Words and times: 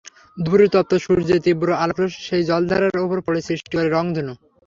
দুপুরের 0.37 0.69
তপ্ত 0.73 0.91
সূর্যের 1.03 1.43
তীব্র 1.45 1.67
আলোকরশ্মি 1.83 2.21
সেই 2.27 2.43
জলধারার 2.49 3.03
ওপর 3.05 3.17
পড়ে 3.25 3.39
সৃষ্টি 3.47 3.69
করে 3.71 3.87
রংধনু। 3.89 4.33